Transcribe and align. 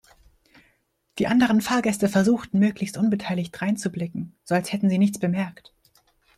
Die 1.19 1.27
anderen 1.27 1.61
Fahrgäste 1.61 2.09
versuchten 2.09 2.57
möglichst 2.57 2.97
unbeteiligt 2.97 3.51
dreinzublicken, 3.55 4.35
so 4.43 4.55
als 4.55 4.73
hätten 4.73 4.89
sie 4.89 4.97
nichts 4.97 5.19
bemerkt. 5.19 5.75